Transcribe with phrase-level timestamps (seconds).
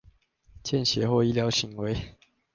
[0.63, 2.17] 見血或醫療行為